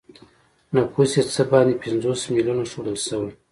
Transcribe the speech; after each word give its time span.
نفوس 0.75 1.11
یې 1.17 1.23
څه 1.35 1.43
د 1.47 1.49
باندې 1.51 1.79
پنځوس 1.83 2.21
میلیونه 2.33 2.63
ښودل 2.71 2.97
شوی. 3.07 3.31